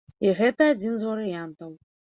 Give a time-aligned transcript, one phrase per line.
[0.27, 1.81] І гэта адзін з варыянтаў.